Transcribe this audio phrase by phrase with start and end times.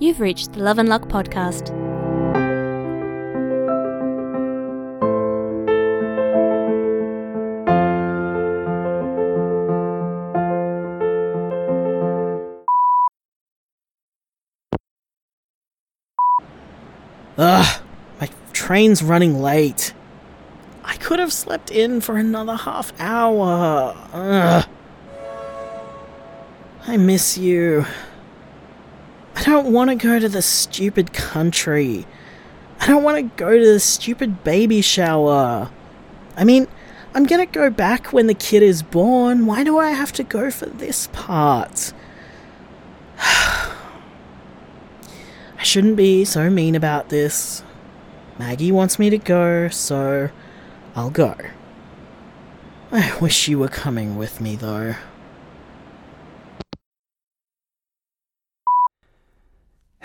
[0.00, 1.74] You've reached the Love and Luck podcast.
[17.36, 17.82] Ugh,
[18.20, 19.94] my train's running late.
[20.84, 23.96] I could have slept in for another half hour.
[24.12, 24.68] Ugh.
[26.86, 27.84] I miss you.
[29.38, 32.08] I don't want to go to the stupid country.
[32.80, 35.70] I don't want to go to the stupid baby shower.
[36.36, 36.66] I mean,
[37.14, 39.46] I'm gonna go back when the kid is born.
[39.46, 41.92] Why do I have to go for this part?
[43.20, 43.72] I
[45.62, 47.62] shouldn't be so mean about this.
[48.40, 50.30] Maggie wants me to go, so
[50.96, 51.36] I'll go.
[52.90, 54.96] I wish you were coming with me, though.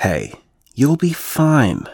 [0.03, 0.33] Hey,
[0.75, 1.87] you'll be fine.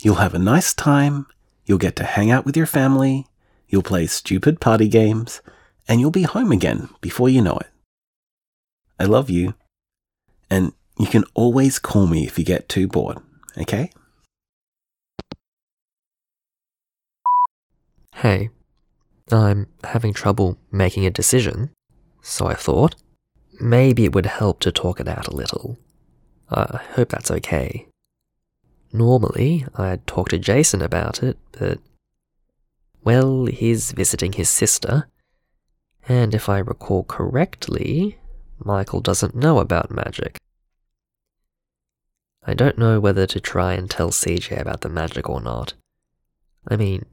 [0.00, 1.26] You'll have a nice time,
[1.66, 3.26] you'll get to hang out with your family,
[3.66, 5.42] you'll play stupid party games,
[5.88, 7.66] and you'll be home again before you know it.
[8.96, 9.54] I love you,
[10.48, 13.18] and you can always call me if you get too bored,
[13.58, 13.90] okay?
[18.14, 18.50] Hey,
[19.32, 21.70] I'm having trouble making a decision,
[22.22, 22.94] so I thought
[23.58, 25.76] maybe it would help to talk it out a little.
[26.50, 27.86] I hope that's okay.
[28.92, 31.78] Normally, I'd talk to Jason about it, but.
[33.02, 35.08] Well, he's visiting his sister,
[36.08, 38.18] and if I recall correctly,
[38.58, 40.38] Michael doesn't know about magic.
[42.44, 45.74] I don't know whether to try and tell CJ about the magic or not.
[46.68, 47.04] I mean,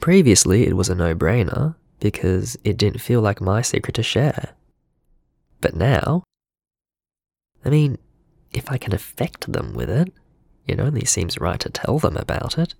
[0.00, 4.50] previously it was a no brainer because it didn't feel like my secret to share.
[5.60, 6.22] But now,
[7.64, 7.98] I mean,
[8.52, 10.12] if I can affect them with it,
[10.66, 12.74] it only seems right to tell them about it.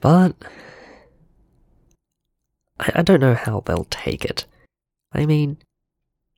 [0.00, 0.34] But
[2.78, 4.46] I, I don't know how they'll take it.
[5.12, 5.58] I mean,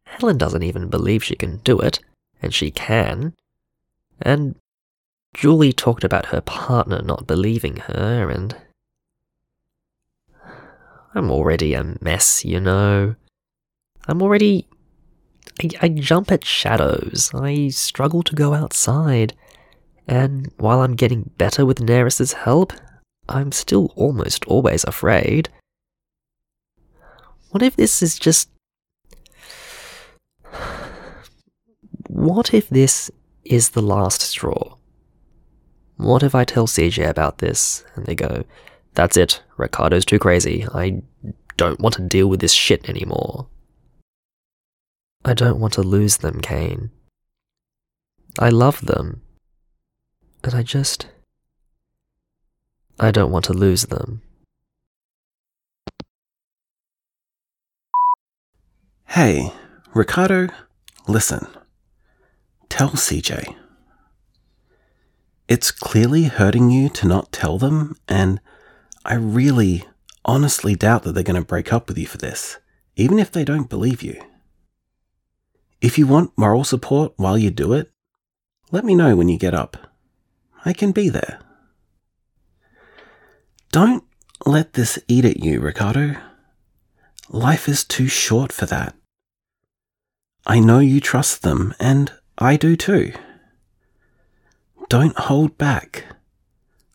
[0.04, 2.00] Helen doesn't even believe she can do it,
[2.40, 3.34] and she can.
[4.20, 4.54] And
[5.34, 8.56] Julie talked about her partner not believing her, and.
[11.14, 13.16] I'm already a mess, you know.
[14.06, 14.67] I'm already.
[15.60, 17.30] I, I jump at shadows.
[17.34, 19.34] I struggle to go outside.
[20.06, 22.72] And while I'm getting better with Neris's help,
[23.28, 25.50] I'm still almost always afraid.
[27.50, 28.48] What if this is just.
[32.08, 33.10] What if this
[33.44, 34.76] is the last straw?
[35.96, 38.44] What if I tell CJ about this and they go,
[38.94, 40.66] That's it, Ricardo's too crazy.
[40.72, 41.02] I
[41.56, 43.48] don't want to deal with this shit anymore.
[45.24, 46.90] I don't want to lose them, Kane.
[48.38, 49.22] I love them.
[50.44, 51.06] And I just.
[53.00, 54.22] I don't want to lose them.
[59.08, 59.52] Hey,
[59.94, 60.48] Ricardo,
[61.06, 61.46] listen.
[62.68, 63.54] Tell CJ.
[65.48, 68.40] It's clearly hurting you to not tell them, and
[69.04, 69.84] I really,
[70.24, 72.58] honestly doubt that they're going to break up with you for this,
[72.96, 74.22] even if they don't believe you.
[75.80, 77.90] If you want moral support while you do it,
[78.70, 79.76] let me know when you get up.
[80.64, 81.38] I can be there.
[83.70, 84.02] Don't
[84.44, 86.16] let this eat at you, Ricardo.
[87.28, 88.94] Life is too short for that.
[90.46, 93.12] I know you trust them, and I do too.
[94.88, 96.06] Don't hold back.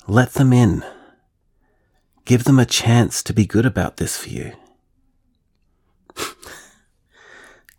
[0.07, 0.83] Let them in.
[2.25, 4.53] Give them a chance to be good about this for you.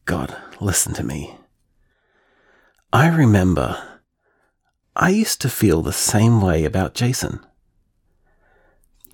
[0.04, 1.36] God, listen to me.
[2.92, 4.00] I remember
[4.96, 7.40] I used to feel the same way about Jason.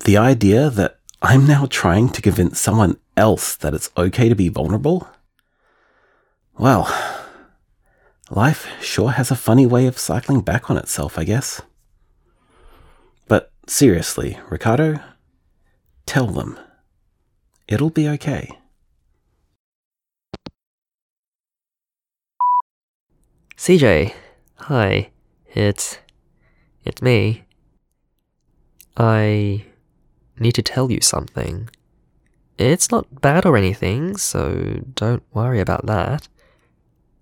[0.05, 4.49] The idea that I'm now trying to convince someone else that it's okay to be
[4.49, 5.07] vulnerable?
[6.57, 6.91] Well,
[8.29, 11.61] life sure has a funny way of cycling back on itself, I guess.
[13.27, 14.99] But seriously, Ricardo,
[16.05, 16.59] tell them.
[17.67, 18.60] It'll be okay.
[23.61, 24.15] CJ,
[24.55, 25.11] hi.
[25.53, 25.99] It's.
[26.83, 27.43] It's me.
[28.97, 29.65] I
[30.39, 31.69] need to tell you something.
[32.57, 36.27] It's not bad or anything, so don't worry about that.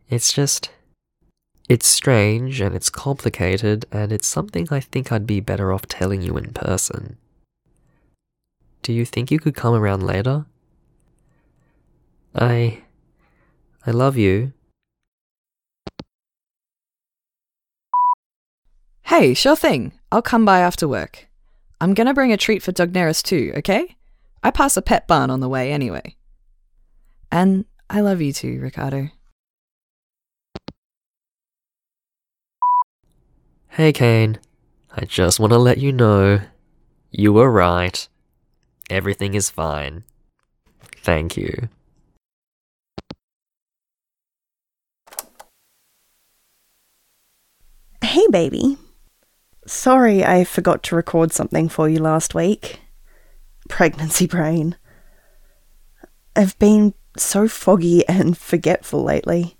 [0.09, 0.71] It's just.
[1.67, 6.21] It's strange and it's complicated, and it's something I think I'd be better off telling
[6.21, 7.17] you in person.
[8.81, 10.45] Do you think you could come around later?
[12.33, 12.83] I.
[13.85, 14.53] I love you.
[19.09, 19.93] Hey, sure thing.
[20.11, 21.27] I'll come by after work.
[21.81, 23.95] I'm gonna bring a treat for Dogneris too, okay?
[24.43, 26.15] I pass a pet barn on the way anyway.
[27.31, 29.09] And I love you too, Ricardo.
[33.69, 34.37] Hey, Kane.
[34.95, 36.41] I just want to let you know
[37.09, 38.07] you were right.
[38.91, 40.03] Everything is fine.
[40.97, 41.67] Thank you.
[48.03, 48.77] Hey, baby.
[49.69, 52.81] Sorry I forgot to record something for you last week.
[53.69, 54.75] Pregnancy brain.
[56.35, 59.57] I've been so foggy and forgetful lately.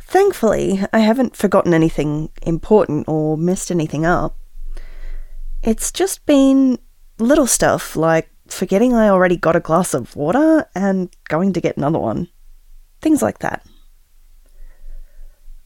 [0.00, 4.36] Thankfully, I haven't forgotten anything important or messed anything up.
[5.62, 6.80] It's just been
[7.20, 11.76] little stuff like forgetting I already got a glass of water and going to get
[11.76, 12.30] another one.
[13.00, 13.64] Things like that.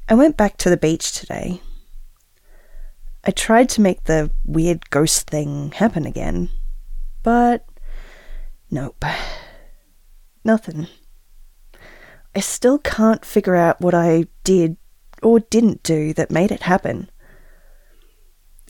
[0.06, 1.62] I went back to the beach today.
[3.24, 6.50] I tried to make the weird ghost thing happen again,
[7.22, 7.66] but
[8.70, 9.04] nope.
[10.44, 10.88] Nothing.
[12.34, 14.76] I still can't figure out what I did
[15.22, 17.10] or didn't do that made it happen.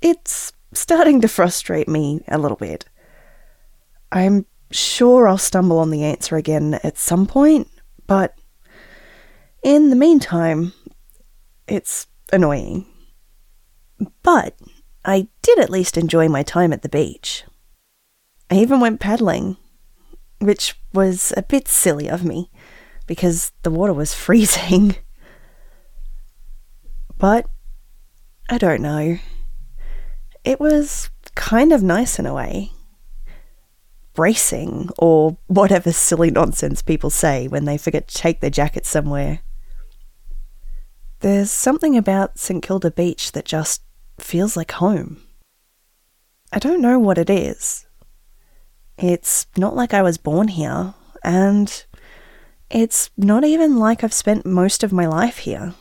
[0.02, 2.84] It's starting to frustrate me a little bit.
[4.10, 7.68] I'm sure I'll stumble on the answer again at some point,
[8.06, 8.36] but
[9.62, 10.72] in the meantime,
[11.66, 12.84] it's annoying.
[14.22, 14.56] But
[15.04, 17.44] I did at least enjoy my time at the beach.
[18.50, 19.56] I even went paddling,
[20.38, 22.50] which was a bit silly of me
[23.06, 24.96] because the water was freezing.
[27.18, 27.46] But
[28.50, 29.18] I don't know.
[30.44, 32.72] It was kind of nice in a way.
[34.12, 39.40] Bracing, or whatever silly nonsense people say when they forget to take their jacket somewhere.
[41.20, 43.82] There's something about St Kilda Beach that just
[44.18, 45.22] feels like home.
[46.52, 47.86] I don't know what it is.
[48.98, 50.94] It's not like I was born here,
[51.24, 51.84] and
[52.70, 55.74] it's not even like I've spent most of my life here.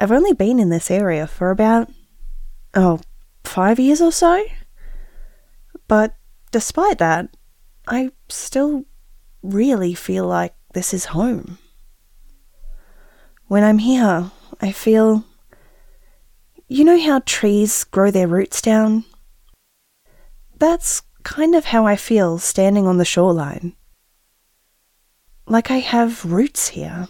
[0.00, 1.90] I've only been in this area for about,
[2.74, 3.00] oh,
[3.44, 4.44] five years or so?
[5.88, 6.14] But
[6.50, 7.34] despite that,
[7.86, 8.84] I still
[9.42, 11.58] really feel like this is home.
[13.46, 15.24] When I'm here, I feel.
[16.74, 19.04] You know how trees grow their roots down?
[20.58, 23.76] That's kind of how I feel standing on the shoreline.
[25.46, 27.06] Like I have roots here.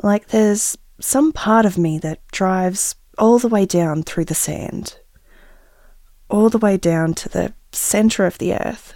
[0.00, 5.00] Like there's some part of me that drives all the way down through the sand,
[6.30, 8.94] all the way down to the center of the earth.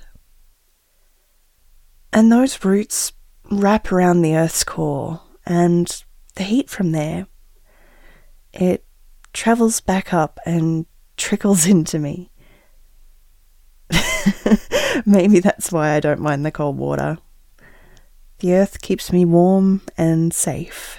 [2.12, 3.10] And those roots
[3.50, 6.04] wrap around the earth's core, and
[6.36, 7.26] the heat from there,
[8.52, 8.84] it
[9.32, 10.86] travels back up and
[11.16, 12.30] trickles into me.
[15.06, 17.18] Maybe that's why I don't mind the cold water.
[18.40, 20.98] The earth keeps me warm and safe.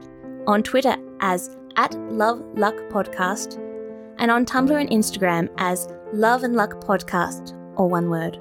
[0.48, 3.58] on Twitter as at Love Luck Podcast,
[4.18, 8.40] and on Tumblr and Instagram as Love and Luck Podcast, or one word.